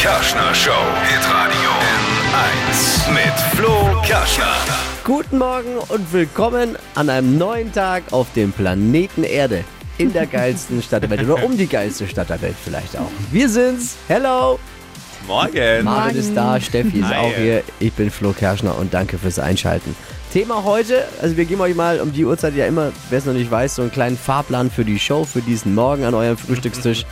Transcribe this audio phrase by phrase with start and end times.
[0.00, 0.70] Kerschner Show.
[1.08, 1.70] Hitradio
[2.30, 4.54] N1 mit Flo Kerschner.
[5.02, 9.64] Guten Morgen und willkommen an einem neuen Tag auf dem Planeten Erde.
[9.98, 13.10] In der geilsten Stadt der Welt oder um die geilste Stadt der Welt vielleicht auch.
[13.32, 13.96] Wir sind's.
[14.06, 14.60] Hello.
[15.26, 15.82] Morgen.
[15.84, 17.16] Marvin ist da, Steffi ist Hi.
[17.16, 17.64] auch hier.
[17.80, 19.96] Ich bin Flo Kerschner und danke fürs Einschalten.
[20.32, 23.32] Thema heute, also wir geben euch mal um die Uhrzeit ja immer, wer es noch
[23.32, 27.06] nicht weiß, so einen kleinen Fahrplan für die Show, für diesen Morgen an eurem Frühstückstisch.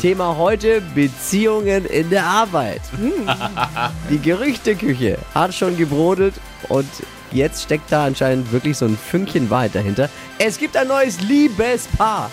[0.00, 2.80] Thema heute, Beziehungen in der Arbeit.
[4.10, 6.32] Die Gerüchteküche hat schon gebrodelt
[6.70, 6.88] und
[7.32, 10.08] jetzt steckt da anscheinend wirklich so ein Fünkchen Wahrheit dahinter.
[10.38, 12.30] Es gibt ein neues Liebespaar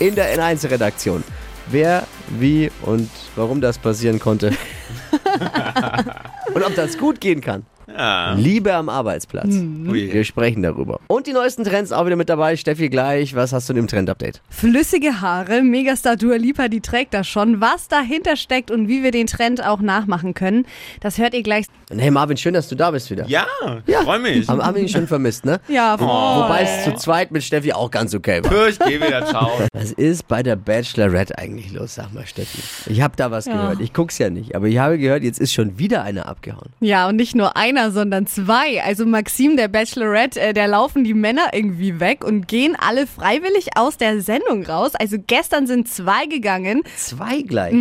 [0.00, 1.24] in der N1-Redaktion.
[1.70, 4.48] Wer, wie und warum das passieren konnte
[6.54, 7.64] und ob das gut gehen kann.
[8.00, 8.32] Ja.
[8.32, 9.48] Liebe am Arbeitsplatz.
[9.48, 10.10] Ui.
[10.10, 11.00] Wir sprechen darüber.
[11.06, 12.56] Und die neuesten Trends auch wieder mit dabei.
[12.56, 14.40] Steffi gleich, was hast du im Trend-Update?
[14.48, 17.60] Flüssige Haare, Megastar Dua Lipa, die trägt das schon.
[17.60, 20.64] Was dahinter steckt und wie wir den Trend auch nachmachen können,
[21.00, 21.66] das hört ihr gleich.
[21.90, 23.26] Und hey Marvin, schön, dass du da bist wieder.
[23.26, 23.46] Ja,
[23.86, 24.48] ich freu mich.
[24.48, 25.60] Haben, haben wir ihn schon vermisst, ne?
[25.68, 26.06] Ja, voll.
[26.08, 28.68] Wobei es zu zweit mit Steffi auch ganz okay war.
[28.68, 29.50] Ich geh wieder, ciao.
[29.74, 32.62] Was ist bei der Bachelorette eigentlich los, sag mal Steffi?
[32.90, 33.80] Ich habe da was gehört.
[33.80, 36.70] Ich guck's ja nicht, aber ich habe gehört, jetzt ist schon wieder einer abgehauen.
[36.80, 38.82] Ja, und nicht nur einer, sondern zwei.
[38.82, 43.76] Also Maxim, der Bachelorette, äh, der laufen die Männer irgendwie weg und gehen alle freiwillig
[43.76, 44.94] aus der Sendung raus.
[44.94, 46.82] Also gestern sind zwei gegangen.
[46.96, 47.74] Zwei gleich.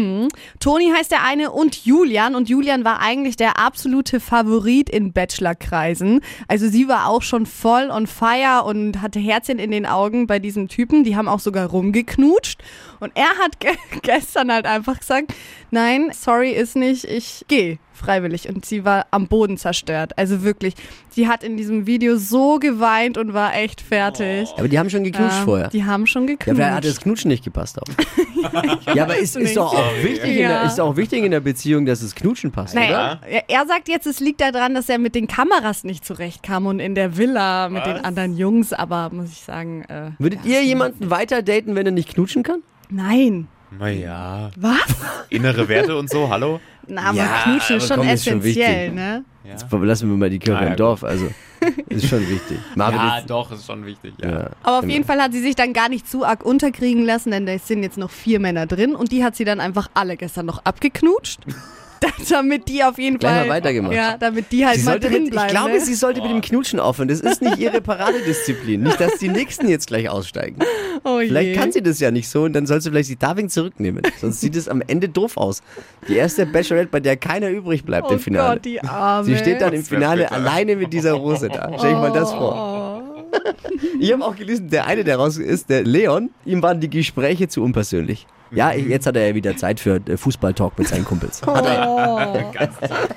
[0.59, 2.35] Toni heißt der eine und Julian.
[2.35, 6.21] Und Julian war eigentlich der absolute Favorit in Bachelor-Kreisen.
[6.47, 10.39] Also sie war auch schon voll on fire und hatte Herzchen in den Augen bei
[10.39, 11.03] diesem Typen.
[11.03, 12.61] Die haben auch sogar rumgeknutscht.
[12.99, 15.33] Und er hat ge gestern halt einfach gesagt,
[15.71, 18.49] nein, sorry ist nicht, ich gehe freiwillig.
[18.49, 20.17] Und sie war am Boden zerstört.
[20.17, 20.73] Also wirklich,
[21.09, 24.49] sie hat in diesem Video so geweint und war echt fertig.
[24.57, 25.67] Aber die haben schon geknutscht Ja, vorher.
[25.69, 26.55] Die haben schon Ja, geknutscht.
[26.57, 27.85] vielleicht hat das Knutschen nicht gepasst auch.
[28.95, 30.61] ja, aber ist, ist, doch auch wichtig in der, Ja.
[30.63, 32.83] ist auch wichtig in der Beziehung, dass das Knutschen passt, oder?
[32.85, 36.65] Naja, er- er sagt jetzt, es liegt daran, dass er mit den Kameras nicht zurechtkam
[36.65, 40.63] und in der Villa mit den anderen Jungs, aber muss ich sagen, äh, Würdet ihr
[40.63, 42.61] jemanden weiter daten, wenn er nicht knutschen kann?
[42.89, 43.47] nein.
[43.77, 44.79] Naja, Was?
[45.29, 46.59] innere Werte und so, hallo?
[46.97, 48.95] Aber Ja, Knutschen ist schon komm, ist schon essentiell, wichtig.
[48.95, 49.23] ne?
[49.43, 51.27] Jetzt lassen wir mal die Kirche Ah, ja, im Dorf, also
[51.89, 52.59] ist schon wichtig.
[52.75, 54.29] Marvin Ja, ist, doch, ist schon wichtig, ja.
[54.29, 54.49] ja.
[54.63, 57.45] Aber auf jeden Fall hat sie sich dann gar nicht zu arg unterkriegen lassen, denn
[57.45, 60.45] da sind jetzt noch vier Männer drin und die hat sie dann einfach alle gestern
[60.45, 61.41] noch abgeknutscht.
[62.29, 63.49] damit die auf jeden Gleich mal Fall.
[63.49, 63.93] weitergemacht.
[63.93, 65.47] Ja, damit die halt Sie mal drin mit, bleiben.
[65.47, 65.79] ich glaube, ne?
[65.81, 67.07] sie sollte mit dem Knutschen aufhören.
[67.07, 68.83] Das ist nicht ihre Paradedisziplin.
[68.83, 70.59] Nicht, dass die Nächsten jetzt gleich aussteigen.
[71.03, 71.27] oh je.
[71.27, 74.01] Vielleicht kann sie das ja nicht so und dann soll sie vielleicht die Darwin zurücknehmen.
[74.19, 75.61] Sonst sieht es am Ende doof aus.
[76.07, 78.55] Die erste Bachelorette, bei der keiner übrig bleibt Oh im Finale.
[78.55, 79.25] Gott, die Arme.
[79.25, 80.35] Sie steht dann im Finale bitter.
[80.35, 81.71] alleine mit dieser Rose da.
[81.77, 83.03] Stell dir mal das vor.
[83.99, 87.47] Ich habe auch gelesen, der eine, der raus ist, der Leon, ihm waren die Gespräche
[87.47, 88.25] zu unpersönlich.
[88.51, 91.41] Ja, jetzt hat er ja wieder Zeit für äh, Fußballtalk mit seinen Kumpels.
[91.45, 92.69] Hat er.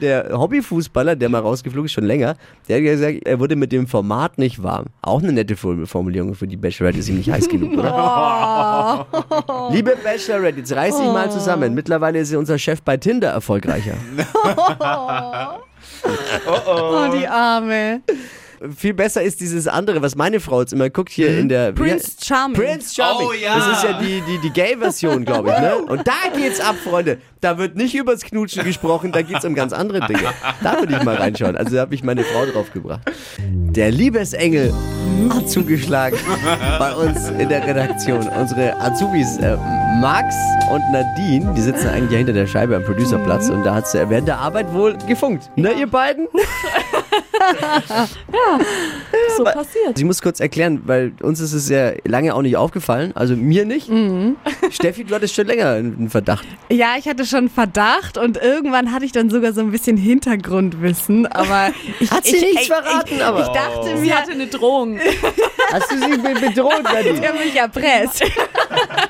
[0.00, 2.36] Der Hobbyfußballer, der mal rausgeflogen ist, schon länger,
[2.68, 4.86] der hat gesagt, er wurde mit dem Format nicht warm.
[5.02, 9.06] Auch eine nette Formulierung für die Bachelorette ist ihm nicht heiß genug, oder?
[9.72, 11.74] Liebe Bachelorette, jetzt reiß dich mal zusammen.
[11.74, 13.94] Mittlerweile ist unser Chef bei Tinder erfolgreicher.
[16.66, 18.02] Oh, die Arme.
[18.76, 21.72] Viel besser ist dieses andere, was meine Frau jetzt immer guckt hier in der...
[21.72, 22.56] Prince Charming.
[22.56, 23.28] Prince Charming.
[23.28, 23.56] Oh, ja.
[23.56, 25.58] Das ist ja die, die, die Gay-Version, glaube ich.
[25.58, 25.78] Ne?
[25.86, 27.18] Und da geht's ab, Freunde.
[27.40, 30.32] Da wird nicht übers Knutschen gesprochen, da geht's um ganz andere Dinge.
[30.62, 31.56] Da würde ich mal reinschauen.
[31.56, 33.00] Also da habe ich meine Frau drauf gebracht.
[33.38, 34.72] Der Liebesengel
[35.30, 36.18] hat zugeschlagen
[36.78, 38.26] bei uns in der Redaktion.
[38.28, 39.56] Unsere Azubis äh,
[40.00, 40.34] Max
[40.70, 44.08] und Nadine, die sitzen eigentlich ja hinter der Scheibe am Producerplatz und da hat's äh,
[44.08, 45.50] während der Arbeit wohl gefunkt.
[45.56, 46.28] Ne, ihr beiden?
[49.36, 49.98] so passiert.
[49.98, 53.64] Ich muss kurz erklären, weil uns ist es ja lange auch nicht aufgefallen, also mir
[53.64, 53.90] nicht.
[54.70, 56.46] Steffi, du hattest schon länger einen Verdacht.
[56.70, 61.26] Ja, ich hatte schon Verdacht und irgendwann hatte ich dann sogar so ein bisschen Hintergrundwissen,
[61.26, 63.40] aber ich, Hat sie ich, nichts ich, verraten, ich, aber?
[63.42, 64.98] Ich dachte Sie mir, hatte eine Drohung.
[65.72, 67.20] Hast du sie be- bedroht, Nadine?
[67.20, 68.24] der mich erpresst.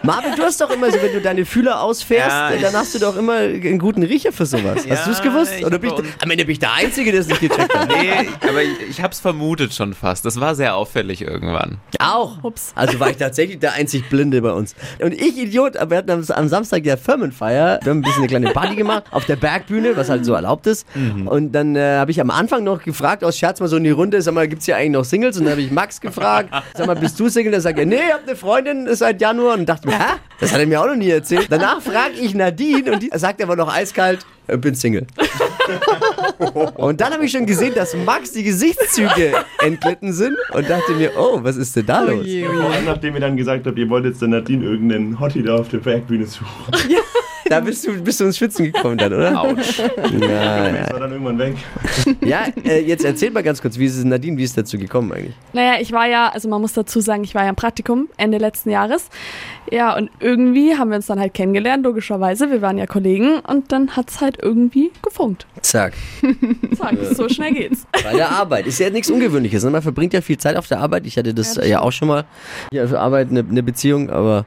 [0.03, 2.99] Marvin, du hast doch immer so, wenn du deine Fühler ausfährst, Ja, dann hast du
[2.99, 4.85] doch immer einen guten Riecher für sowas.
[4.85, 5.53] Ja, hast du es gewusst?
[5.57, 7.73] ich Oder bin ich, da- am Ende bin ich der Einzige, der es nicht gecheckt
[7.73, 7.89] hat?
[7.89, 8.11] Nee,
[8.49, 10.25] aber ich, ich hab's vermutet schon fast.
[10.25, 11.79] Das war sehr auffällig irgendwann.
[12.01, 12.43] Auch.
[12.43, 12.73] Ups.
[12.75, 14.75] Also war ich tatsächlich der einzig Blinde bei uns.
[15.01, 17.79] Und ich, Idiot, wir hatten am, am Samstag ja Firmenfeier.
[17.87, 20.87] Ein bisschen eine kleine Party gemacht auf der Bergbühne, was halt so erlaubt ist.
[21.27, 23.91] Und dann äh, habe ich am Anfang noch gefragt, aus Scherz mal so in die
[23.91, 25.37] Runde, sag mal, gibt's hier eigentlich noch Singles?
[25.39, 27.53] Und dann habe ich Max gefragt, sag mal, bist du Single?
[27.53, 29.55] Dann sagt er, nee, ich hab eine Freundin ist seit Januar.
[29.55, 30.15] Und dachte mir, hä?
[30.41, 31.47] Das hat er mir auch noch nie erzählt.
[31.51, 34.25] Danach frage ich Nadine und die sagt aber noch eiskalt,
[34.57, 35.07] bin Single.
[36.77, 41.13] Und dann habe ich schon gesehen, dass Max die Gesichtszüge entglitten sind und dachte mir,
[41.19, 42.27] oh, was ist denn da los?
[42.27, 45.57] Vor allem, nachdem ihr dann gesagt habt, ihr wollt jetzt der Nadine irgendeinen Hottie da
[45.57, 46.47] auf der Bergbühne suchen.
[47.49, 49.41] Da bist du, bist du ins Schwitzen gekommen dann, oder?
[49.41, 49.79] Autsch.
[50.21, 50.73] Ja, ja.
[50.83, 51.55] Das war dann irgendwann weg.
[52.25, 54.79] ja äh, jetzt erzähl mal ganz kurz, wie ist es Nadine, wie ist es dazu
[54.79, 55.35] gekommen eigentlich?
[55.53, 58.39] Naja, ich war ja, also man muss dazu sagen, ich war ja im Praktikum Ende
[58.39, 59.09] letzten Jahres.
[59.71, 62.51] Ja, und irgendwie haben wir uns dann halt kennengelernt, logischerweise.
[62.51, 65.47] Wir waren ja Kollegen und dann hat's halt irgendwie gefunkt.
[65.61, 65.93] Zack.
[66.73, 67.87] Sag, so schnell geht's.
[68.03, 68.67] Bei der Arbeit.
[68.67, 69.65] Ist ja nichts Ungewöhnliches.
[69.65, 69.71] ne?
[69.71, 71.07] Man verbringt ja viel Zeit auf der Arbeit.
[71.07, 72.25] Ich hatte das Ja, ja, das auch schon mal.
[72.73, 74.47] Ja, für Arbeit eine, eine Beziehung, aber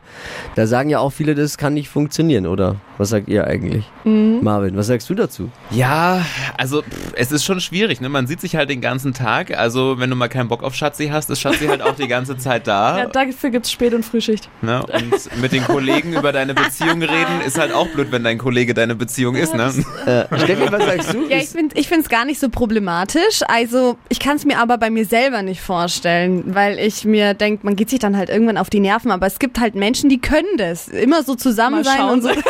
[0.55, 2.77] da sagen ja auch viele, das kann nicht funktionieren, oder?
[3.01, 3.83] Was sagt ihr eigentlich?
[4.03, 5.49] Marvin, was sagst du dazu?
[5.71, 6.23] Ja,
[6.55, 8.09] also pff, es ist schon schwierig, ne?
[8.09, 9.57] Man sieht sich halt den ganzen Tag.
[9.57, 12.37] Also wenn du mal keinen Bock auf Schatzi hast, ist Schatzi halt auch die ganze
[12.37, 12.99] Zeit da.
[12.99, 14.49] Ja, dafür gibt's Spät- und Frühschicht.
[14.61, 14.85] Ne?
[14.85, 18.75] Und mit den Kollegen über deine Beziehung reden, ist halt auch blöd, wenn dein Kollege
[18.75, 19.73] deine Beziehung ist, ne?
[20.05, 21.27] Äh, Steffi, was sagst du?
[21.27, 23.41] Ja, ich finde ich es gar nicht so problematisch.
[23.47, 27.65] Also ich kann es mir aber bei mir selber nicht vorstellen, weil ich mir denke,
[27.65, 29.09] man geht sich dann halt irgendwann auf die Nerven.
[29.09, 30.87] Aber es gibt halt Menschen, die können das.
[30.87, 32.11] Immer so zusammen Mal sein schauen.
[32.11, 32.29] und so.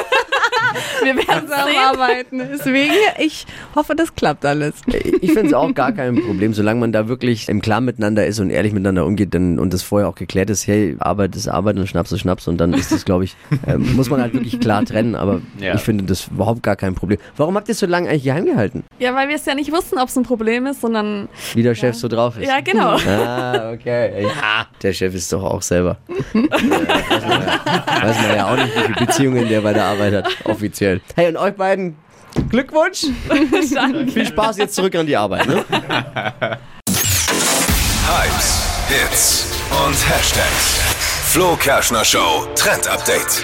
[1.04, 2.42] Wir werden zusammenarbeiten.
[2.52, 3.46] Deswegen, ich
[3.76, 4.74] hoffe, das klappt alles.
[5.22, 8.40] Ich finde es auch gar kein Problem, solange man da wirklich im Klaren miteinander ist
[8.40, 11.78] und ehrlich miteinander umgeht dann, und das vorher auch geklärt ist, hey, Arbeit ist Arbeit
[11.78, 13.36] und Schnaps ist Schnaps und dann ist das, glaube ich,
[13.68, 15.76] äh, muss man halt wirklich klar trennen, aber Ja.
[15.76, 17.20] ich finde das überhaupt gar kein Problem.
[17.38, 18.84] Warum habt ihr es so lange eigentlich geheim gehalten?
[19.00, 21.76] Ja, weil wir es ja nicht wussten, ob es ein Problem ist, sondern Wie der
[21.76, 22.48] Chef so drauf ist.
[22.48, 22.98] ja, genau.
[23.08, 24.24] Ah, okay.
[24.24, 25.98] Ja, der Chef ist doch auch selber.
[26.34, 29.86] Ja, weiß, man ja, weiß man ja auch nicht, wie viele Beziehungen der bei der
[29.86, 31.02] Arbeit hat, offiziell.
[31.16, 31.98] Hey, und euch beiden
[32.50, 33.08] Glückwunsch.
[34.14, 35.48] Viel Spaß jetzt zurück an die Arbeit.
[35.48, 35.66] Ne?
[38.08, 39.48] Hypes, Hits
[39.86, 40.80] und Hashtags.
[41.32, 43.44] Flo Kerschner Show Trend Update.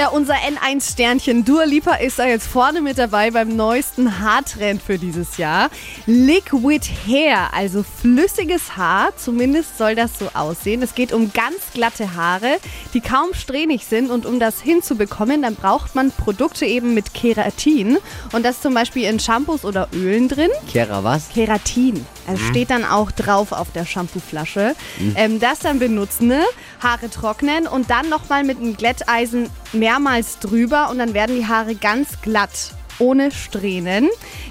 [0.00, 4.96] Ja, unser N1-Sternchen Dua Lipa ist da jetzt vorne mit dabei beim neuesten Haartrend für
[4.96, 5.68] dieses Jahr.
[6.06, 10.80] Liquid Hair, also flüssiges Haar, zumindest soll das so aussehen.
[10.80, 12.56] Es geht um ganz glatte Haare,
[12.94, 17.98] die kaum strähnig sind und um das hinzubekommen, dann braucht man Produkte eben mit Keratin
[18.32, 20.50] und das zum Beispiel in Shampoos oder Ölen drin.
[20.72, 21.28] Kera, was?
[21.28, 22.06] Keratin.
[22.30, 24.74] Also steht dann auch drauf auf der Shampooflasche.
[25.16, 26.42] Ähm, das dann benutzen, ne?
[26.82, 31.74] Haare trocknen und dann nochmal mit einem Glätteisen mehrmals drüber und dann werden die Haare
[31.74, 32.72] ganz glatt.
[32.98, 34.10] Ohne Strähnen.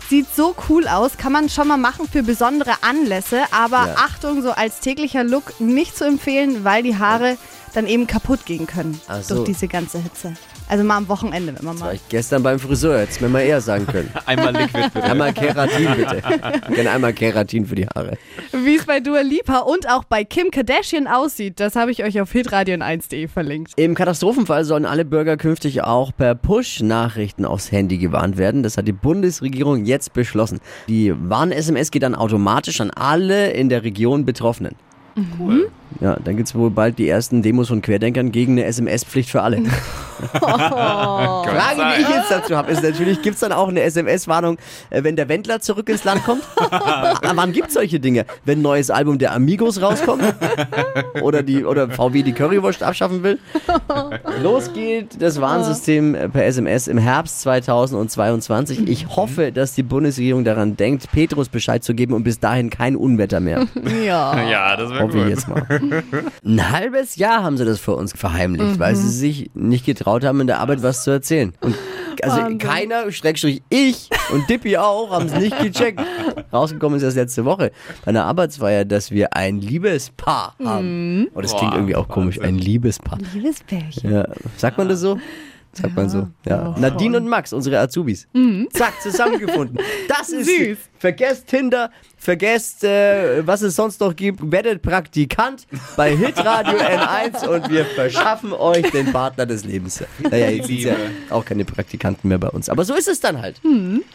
[0.09, 3.95] Sieht so cool aus, kann man schon mal machen für besondere Anlässe, aber Ja.
[3.97, 7.37] Achtung, so als täglicher Look nicht zu empfehlen, weil die Haare
[7.75, 9.35] dann eben kaputt gehen können Ach so.
[9.35, 10.33] durch diese ganze Hitze.
[10.67, 11.95] Also mal am Wochenende, wenn man War mal.
[11.95, 14.11] ich gestern beim Friseur, hätte es mir mal eher sagen können.
[14.27, 15.03] Einmal Liquid bitte.
[15.03, 16.21] Einmal Keratin bitte.
[16.75, 18.17] Gerne einmal Keratin für die Haare.
[18.51, 22.21] Wie es bei Dua Lipa und auch bei Kim Kardashian aussieht, das habe ich euch
[22.21, 23.73] auf hitradion1.de verlinkt.
[23.77, 28.61] Im Katastrophenfall sollen alle Bürger künftig auch per Push-Nachrichten aufs Handy gewarnt werden.
[28.61, 30.59] Das hat die Bundesregierung jetzt beschlossen.
[30.87, 34.75] Die Warn-SMS geht dann automatisch an alle in der Region Betroffenen.
[35.37, 35.69] Cool.
[35.99, 39.41] Ja, dann gibt es wohl bald die ersten Demos von Querdenkern gegen eine SMS-Pflicht für
[39.41, 39.63] alle.
[40.19, 44.57] Frage, die ich jetzt dazu habe, ist natürlich, gibt es dann auch eine SMS-Warnung,
[44.89, 46.43] äh, wenn der Wendler zurück ins Land kommt?
[46.57, 48.25] Ab wann gibt es solche Dinge?
[48.45, 50.23] Wenn ein neues Album der Amigos rauskommt?
[51.21, 53.39] Oder, die, oder VW die Currywurst abschaffen will?
[54.41, 58.87] Los geht das Warnsystem äh, per SMS im Herbst 2022.
[58.87, 62.95] Ich hoffe, dass die Bundesregierung daran denkt, Petrus Bescheid zu geben und bis dahin kein
[62.95, 63.67] Unwetter mehr.
[64.03, 64.41] Ja.
[64.49, 65.29] Ja, das wäre cool.
[65.29, 65.65] jetzt mal.
[66.45, 70.41] Ein halbes Jahr haben sie das vor uns verheimlicht, weil sie sich nicht getraut haben,
[70.41, 71.53] in der Arbeit was zu erzählen.
[71.61, 71.75] Und
[72.21, 72.57] also Wahnsinn.
[72.57, 76.01] keiner, Schrägstrich ich und Dippy auch, haben es nicht gecheckt.
[76.51, 77.71] Rausgekommen ist erst letzte Woche
[78.03, 81.27] bei einer Arbeitsfeier, dass wir ein Liebespaar haben.
[81.33, 83.19] Und das klingt Boah, irgendwie auch komisch, ein Liebespaar.
[83.33, 84.11] Liebes Pärchen.
[84.11, 84.27] Ja.
[84.57, 85.17] Sagt man das so?
[85.73, 86.27] Sagt man so.
[86.45, 86.75] Ja.
[86.77, 88.27] Nadine und Max, unsere Azubis.
[88.71, 89.77] Zack, zusammengefunden.
[90.07, 90.77] Das ist Süß.
[90.97, 94.39] Vergesst Tinder, vergesst, äh, was es sonst noch gibt.
[94.51, 100.03] Werdet Praktikant bei Hitradio N1 und wir verschaffen euch den Partner des Lebens.
[100.19, 100.95] Naja, jetzt sind ja
[101.29, 102.69] auch keine Praktikanten mehr bei uns.
[102.69, 103.61] Aber so ist es dann halt.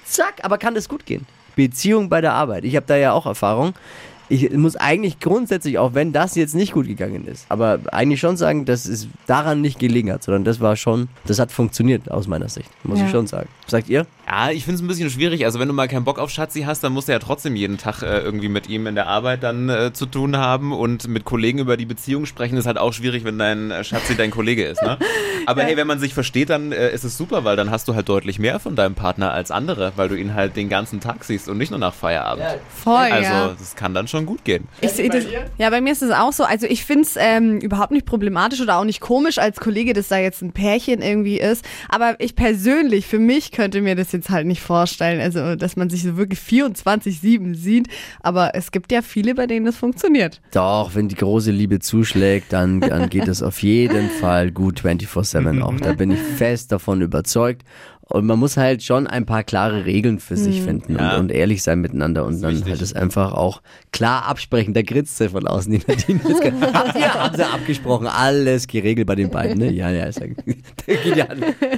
[0.04, 1.26] Zack, aber kann das gut gehen?
[1.56, 2.64] Beziehung bei der Arbeit.
[2.64, 3.74] Ich habe da ja auch Erfahrung.
[4.28, 8.36] Ich muss eigentlich grundsätzlich, auch wenn das jetzt nicht gut gegangen ist, aber eigentlich schon
[8.36, 12.26] sagen, dass es daran nicht gelegen hat, sondern das war schon, das hat funktioniert aus
[12.26, 13.04] meiner Sicht, muss Ja.
[13.06, 13.48] ich schon sagen.
[13.66, 14.06] Sagt ihr?
[14.26, 15.44] Ja, ich finde es ein bisschen schwierig.
[15.44, 17.76] Also wenn du mal keinen Bock auf Schatzi hast, dann musst du ja trotzdem jeden
[17.76, 21.24] Tag äh, irgendwie mit ihm in der Arbeit dann äh, zu tun haben und mit
[21.26, 22.56] Kollegen über die Beziehung sprechen.
[22.56, 24.82] ist halt auch schwierig, wenn dein äh, Schatzi dein Kollege ist.
[24.82, 24.96] Ne?
[25.46, 27.94] Aber hey, wenn man sich versteht, dann äh, ist es super, weil dann hast du
[27.94, 31.24] halt deutlich mehr von deinem Partner als andere, weil du ihn halt den ganzen Tag
[31.24, 32.44] siehst und nicht nur nach Feierabend.
[32.82, 33.54] Voll, Also ja.
[33.58, 34.68] das kann dann schon schon gut gehen.
[34.80, 35.24] Ich sehe das.
[35.58, 36.44] Ja, bei mir ist es auch so.
[36.44, 40.08] Also ich finde es ähm, überhaupt nicht problematisch oder auch nicht komisch als Kollege, dass
[40.08, 41.64] da jetzt ein Pärchen irgendwie ist.
[41.88, 45.20] Aber ich persönlich, für mich könnte mir das jetzt halt nicht vorstellen.
[45.20, 47.88] Also, dass man sich so wirklich 24-7 sieht.
[48.20, 50.40] Aber es gibt ja viele, bei denen das funktioniert.
[50.52, 55.60] Doch, wenn die große Liebe zuschlägt, dann, dann geht es auf jeden Fall gut 24-7
[55.60, 55.74] auch.
[55.80, 57.62] Da bin ich fest davon überzeugt.
[58.06, 61.14] Und man muss halt schon ein paar klare Regeln für sich finden Ja.
[61.14, 62.70] und, und ehrlich sein miteinander und dann wichtig.
[62.72, 64.74] halt es einfach auch klar absprechen.
[64.74, 66.20] Da gritzt sie von außen die Nadine.
[66.74, 69.72] Habt ihr, haben sie abgesprochen, alles geregelt bei den beiden, ne?
[69.72, 70.26] Ja, ja, ist ja,
[70.86, 71.26] geht ja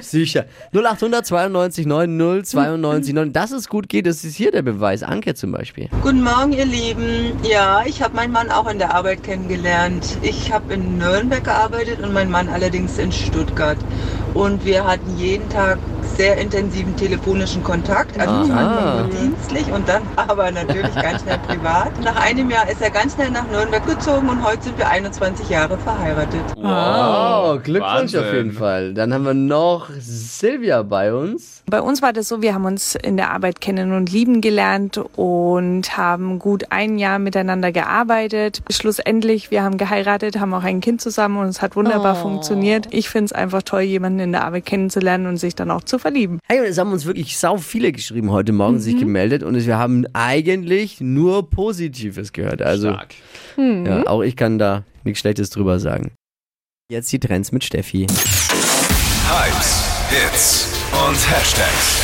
[0.01, 0.45] sicher.
[0.73, 3.33] 0800 92 90 92 9.
[3.33, 5.03] Dass es gut geht, das ist hier der Beweis.
[5.03, 5.87] Anke zum Beispiel.
[6.01, 7.31] Guten Morgen, ihr Lieben.
[7.49, 10.17] Ja, ich habe meinen Mann auch in der Arbeit kennengelernt.
[10.21, 13.77] Ich habe in Nürnberg gearbeitet und mein Mann allerdings in Stuttgart.
[14.33, 15.79] Und wir hatten jeden Tag
[16.17, 18.41] sehr intensiven telefonischen Kontakt, also Aha.
[18.41, 21.91] Anfang nur dienstlich und dann aber natürlich ganz schnell privat.
[22.03, 25.47] Nach einem Jahr ist er ganz schnell nach Nürnberg gezogen und heute sind wir 21
[25.49, 26.41] Jahre verheiratet.
[26.55, 28.19] Wow, Glückwunsch Wahnsinn.
[28.19, 28.93] auf jeden Fall.
[28.93, 31.61] Dann haben wir noch Silvia bei uns.
[31.69, 34.97] Bei uns war das so, wir haben uns in der Arbeit kennen und lieben gelernt
[35.15, 38.61] und haben gut ein Jahr miteinander gearbeitet.
[38.71, 42.21] Schlussendlich, wir haben geheiratet, haben auch ein Kind zusammen und es hat wunderbar Oh.
[42.21, 42.87] funktioniert.
[42.91, 45.99] Ich finde es einfach toll, jemanden in der Arbeit kennenzulernen und sich dann auch zu
[46.07, 46.39] verlieben.
[46.47, 49.77] Hey, und es haben uns wirklich sau viele geschrieben heute Morgen, sich gemeldet und wir
[49.77, 52.61] haben eigentlich nur Positives gehört.
[52.61, 53.13] Also, Stark.
[53.57, 56.11] ja, auch ich kann da nichts Schlechtes drüber sagen.
[56.89, 58.07] Jetzt die Trends mit Steffi.
[59.27, 60.73] Hypes, Hits
[61.07, 62.01] und Hashtags.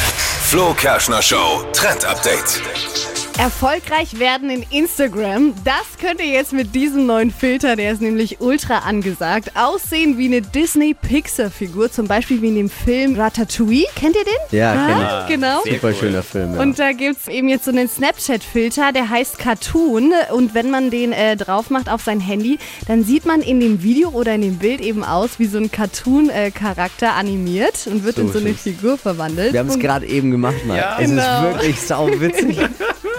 [0.50, 3.13] Flo Kerschner Show Trend Update.
[3.38, 8.40] Erfolgreich werden in Instagram, das könnt ihr jetzt mit diesem neuen Filter, der ist nämlich
[8.42, 13.86] ultra angesagt, aussehen wie eine Disney-Pixar-Figur, zum Beispiel wie in dem Film Ratatouille.
[13.96, 14.58] Kennt ihr den?
[14.58, 15.62] Ja, Ah, genau.
[15.66, 15.74] ich.
[15.74, 16.56] Super schöner Film.
[16.56, 16.62] Ja.
[16.62, 20.14] Und da gibt's eben jetzt so einen Snapchat-Filter, der heißt Cartoon.
[20.34, 23.82] Und wenn man den äh, drauf macht auf sein Handy, dann sieht man in dem
[23.84, 28.22] Video oder in dem Bild eben aus wie so ein Cartoon-Charakter animiert und wird So
[28.22, 28.58] in so eine schön.
[28.58, 29.54] Figur verwandelt.
[29.54, 30.78] wir haben es gerade eben gemacht, mal.
[30.78, 30.98] Ja.
[31.00, 31.22] es Genau.
[31.50, 32.58] ist wirklich sau witzig.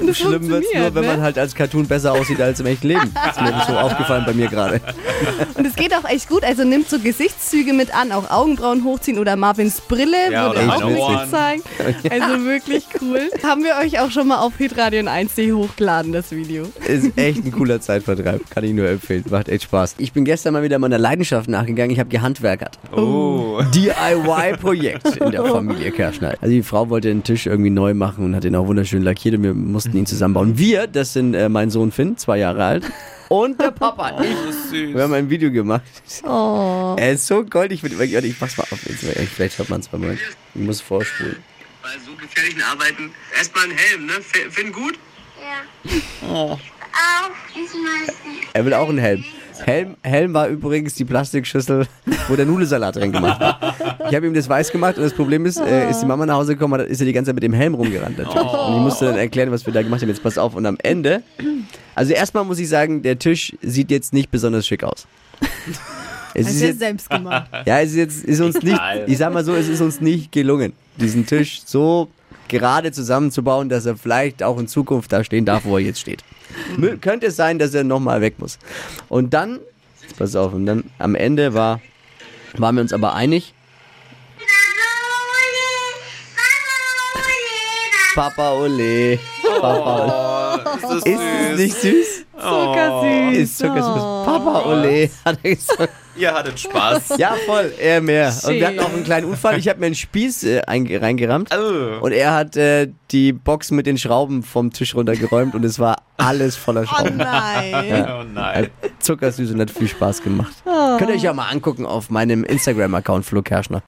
[0.00, 1.08] Schlimm wird's nur, funktioniert, wenn ne?
[1.08, 3.12] man halt als Cartoon besser aussieht als im echten Leben.
[3.14, 4.80] Das ist mir so aufgefallen bei mir gerade.
[5.54, 6.44] Und es geht auch echt gut.
[6.44, 10.84] Also nimmt so Gesichtszüge mit an, auch Augenbrauen hochziehen oder Marvins Brille Ja, oder auch
[10.84, 11.24] Ohren.
[11.24, 11.64] gezeigt.
[12.10, 13.30] Also wirklich cool.
[13.42, 16.64] Haben wir euch auch schon mal auf hitradio 1.de hochgeladen, das Video.
[16.86, 18.50] Ist echt ein cooler Zeitvertreib.
[18.50, 19.24] Kann ich nur empfehlen.
[19.30, 19.96] Macht echt Spaß.
[19.98, 21.90] Ich bin gestern mal wieder meiner Leidenschaft nachgegangen.
[21.90, 22.78] Ich habe gehandwerkert.
[22.96, 23.60] Oh.
[23.74, 26.34] DIY-Projekt in der Familie Kerschner.
[26.40, 29.34] Also die Frau wollte den Tisch irgendwie neu machen und hat ihn auch wunderschön lackiert
[29.36, 30.58] und wir mussten ihn zusammenbauen.
[30.58, 32.84] Wir, das sind äh, mein Sohn Finn, zwei Jahre alt,
[33.28, 34.20] und der Papa.
[34.22, 34.94] Ich, Süß.
[34.94, 35.82] wir haben ein Video gemacht.
[36.24, 36.96] Oh.
[36.98, 37.82] Er ist so goldig.
[37.84, 38.78] Ich, ich, ich mach's mal auf.
[38.80, 40.20] Vielleicht hört man es beim Moment.
[40.54, 41.36] Ich muss vorspulen.
[41.82, 44.12] bei so gefährlichen Arbeiten erstmal ein Helm, ne?
[44.18, 44.98] F- Finden gut?
[46.22, 46.58] Auch
[47.54, 48.14] diesmal
[48.52, 49.24] Er will auch einen Helm.
[49.64, 51.86] Helm, Helm war übrigens die Plastikschüssel,
[52.28, 53.74] wo der Nudelsalat drin gemacht hat.
[54.08, 56.36] Ich habe ihm das weiß gemacht und das Problem ist, äh, ist die Mama nach
[56.36, 58.42] Hause gekommen, hat- ist er die ganze Zeit mit dem Helm rumgerannt natürlich.
[58.52, 60.08] Und ich musste dann erklären, was wir da gemacht haben.
[60.08, 60.54] Jetzt pass auf.
[60.54, 61.22] Und am Ende,
[61.94, 65.06] also erstmal muss ich sagen, der Tisch sieht jetzt nicht besonders schick aus.
[66.34, 67.50] Es Das ist jetzt, selbst gemacht.
[67.66, 70.30] ja, es ist jetzt ist uns nicht, ich sag mal so, es ist uns nicht
[70.32, 72.08] gelungen, diesen Tisch so
[72.48, 76.22] gerade zusammenzubauen, dass er vielleicht auch in Zukunft da stehen darf, wo er jetzt steht.
[77.00, 78.58] Könnte es sein, dass er nochmal weg muss.
[79.08, 79.60] Und dann,
[80.18, 81.80] pass auf, und dann am Ende war,
[82.56, 83.54] waren wir uns aber einig,
[88.14, 89.18] Papa Ole,
[89.60, 90.62] Papa Ole.
[90.62, 92.19] Oh, ist das Ist es nicht süß?
[92.40, 93.38] Zucker süß.
[93.38, 94.02] Ist zuckersüß.
[94.24, 95.92] Papa Ole, hat er gesagt.
[96.16, 97.16] Ihr hattet Spaß.
[97.18, 98.28] Ja, voll, er mehr.
[98.28, 98.66] Und wir Schön.
[98.66, 99.58] hatten auch einen kleinen Unfall.
[99.58, 101.50] Ich habe mir einen Spieß äh, einge- reingerammt.
[101.54, 102.04] Oh.
[102.04, 106.02] Und er hat äh, die Box mit den Schrauben vom Tisch runtergeräumt und es war
[106.16, 107.16] alles voller Oh Schrauben.
[107.16, 108.06] nein.
[108.10, 108.68] Oh nein.
[108.98, 110.52] Zuckersüß und hat viel Spaß gemacht.
[110.64, 113.82] Könnt ihr euch ja mal angucken auf meinem Instagram-Account Flo Kerschner.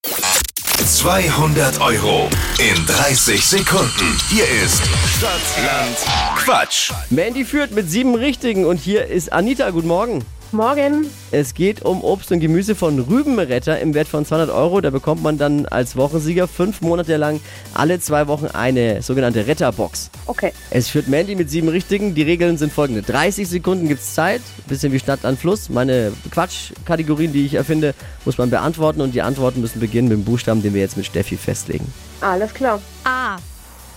[0.78, 4.18] 200 Euro in 30 Sekunden.
[4.28, 4.82] Hier ist
[5.16, 5.96] Stadtland
[6.36, 6.90] Quatsch.
[7.10, 9.70] Mandy führt mit sieben Richtigen und hier ist Anita.
[9.70, 10.24] Guten Morgen.
[10.52, 11.06] Morgen.
[11.30, 14.80] Es geht um Obst und Gemüse von Rübenretter im Wert von 200 Euro.
[14.80, 17.40] Da bekommt man dann als Wochensieger fünf Monate lang
[17.74, 20.10] alle zwei Wochen eine sogenannte Retterbox.
[20.26, 20.52] Okay.
[20.70, 22.14] Es führt Mandy mit sieben Richtigen.
[22.14, 23.02] Die Regeln sind folgende.
[23.02, 24.42] 30 Sekunden gibt's Zeit.
[24.68, 25.68] Bisschen wie Stadt an Fluss.
[25.68, 27.94] Meine Quatschkategorien, die ich erfinde,
[28.24, 29.00] muss man beantworten.
[29.00, 31.92] Und die Antworten müssen beginnen mit dem Buchstaben, den wir jetzt mit Steffi festlegen.
[32.20, 32.80] Alles klar.
[33.04, 33.36] A.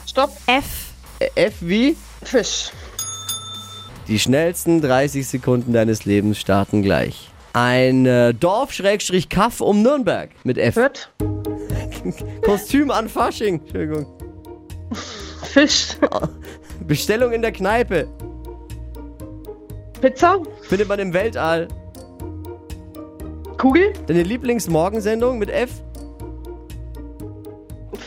[0.08, 0.32] Stopp.
[0.48, 0.64] F.
[1.20, 1.96] Äh, F wie?
[2.24, 2.72] Fisch.
[4.08, 7.32] Die schnellsten 30 Sekunden deines Lebens starten gleich.
[7.54, 10.76] Ein äh, Dorf-Kaff um Nürnberg mit F.
[10.76, 11.12] Wird.
[12.44, 13.62] Kostüm an Fasching.
[13.62, 14.06] Entschuldigung.
[15.42, 15.98] Fisch.
[16.88, 18.08] Bestellung in der Kneipe.
[20.02, 21.68] Pizza, Findet man im Weltall.
[23.58, 25.82] Kugel, Deine Lieblingsmorgensendung mit F?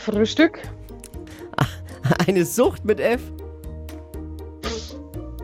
[0.05, 0.59] Frühstück,
[2.27, 3.19] Eine Sucht mit F?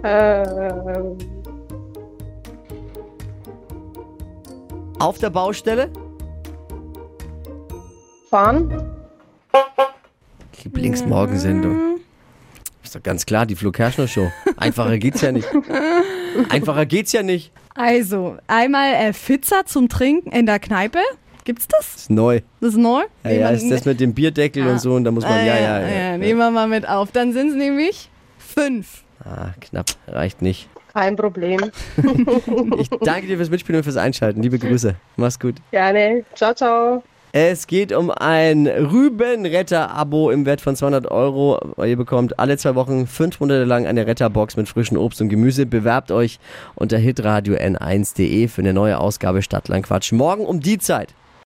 [0.06, 0.46] Äh,
[5.00, 5.90] Auf der Baustelle?
[8.30, 8.72] Fahren,
[10.64, 12.00] Lieblingsmorgensendung.
[12.84, 14.32] Ist doch ganz klar, die Flo Kerschner Show.
[14.58, 15.48] Einfacher geht's ja nicht.
[16.50, 17.52] Einfacher geht's ja nicht.
[17.76, 21.00] Also, einmal äh, Pizza zum Trinken in der Kneipe.
[21.44, 21.96] Gibt's das?
[21.96, 22.42] Ist neu.
[22.60, 23.04] Das ist neu?
[23.24, 25.60] Ja, ja, ist das mit dem Bierdeckel und so und da muss man, Ah, ja,
[25.60, 26.18] ja, ja.
[26.18, 27.12] Nehmen wir mal mit auf.
[27.12, 28.10] Dann sind es nämlich
[28.40, 29.05] fünf.
[29.26, 30.70] Ah, knapp, reicht nicht.
[30.94, 31.60] kein Problem.
[32.78, 34.42] Ich danke dir fürs Mitspielen und fürs Einschalten.
[34.42, 34.96] Liebe Grüße.
[35.18, 35.56] Mach's gut.
[35.72, 36.24] Gerne.
[36.36, 37.04] Ciao, ciao.
[37.32, 41.60] Es geht um ein Rübenretter-Abo im Wert von 200 Euro.
[41.84, 45.66] Ihr bekommt alle zwei Wochen fünf Monate lang eine Retterbox mit frischen Obst und Gemüse.
[45.66, 46.40] Bewerbt euch
[46.76, 50.14] unter hitradio n1.de für eine neue Ausgabe Stadtlandquatsch.
[50.14, 51.14] Morgen um die Zeit.